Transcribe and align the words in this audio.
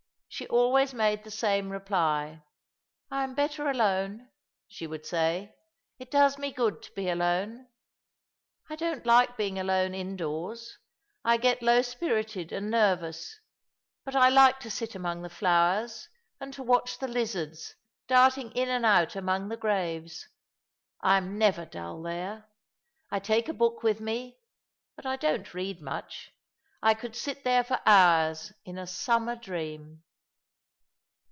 She 0.33 0.47
always 0.47 0.93
made 0.93 1.23
the 1.25 1.29
same 1.29 1.69
reply." 1.69 2.41
I 3.11 3.25
am 3.25 3.35
better 3.35 3.69
alone," 3.69 4.29
she 4.69 4.87
would 4.87 5.05
say." 5.05 5.53
It 5.99 6.09
does 6.09 6.37
me 6.37 6.53
good 6.53 6.81
to 6.83 6.91
bo 6.95 7.13
alone. 7.13 7.67
I 8.69 8.77
don't 8.77 9.05
like 9.05 9.35
being 9.35 9.59
alone 9.59 9.93
indoors— 9.93 10.77
I 11.25 11.35
get 11.35 11.61
low 11.61 11.81
spirited 11.81 12.53
and 12.53 12.71
nervous— 12.71 13.39
but 14.05 14.15
I 14.15 14.29
like 14.29 14.61
to 14.61 14.69
git 14.69 14.95
among 14.95 15.21
the 15.21 15.29
flowers, 15.29 16.07
and 16.39 16.53
to 16.53 16.63
watch 16.63 16.97
the 16.97 17.09
lizards 17.09 17.75
darting 18.07 18.53
in 18.53 18.69
and 18.69 18.85
out 18.85 19.17
among 19.17 19.49
the 19.49 19.57
graves. 19.57 20.29
I 21.01 21.17
am 21.17 21.37
never 21.37 21.65
dull 21.65 22.01
there. 22.01 22.47
I 23.11 23.19
take 23.19 23.49
a 23.49 23.53
book 23.53 23.83
with 23.83 23.99
me; 23.99 24.39
but 24.95 25.05
I 25.05 25.17
don't 25.17 25.53
read 25.53 25.81
much. 25.81 26.31
I 26.81 26.93
could 26.93 27.17
sit 27.17 27.43
there 27.43 27.65
for 27.65 27.81
hours 27.85 28.53
in 28.63 28.77
a 28.77 28.87
summer 28.87 29.35
dream." 29.35 30.03